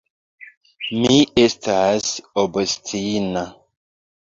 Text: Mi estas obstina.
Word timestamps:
Mi 1.01 1.19
estas 1.43 2.09
obstina. 2.47 3.47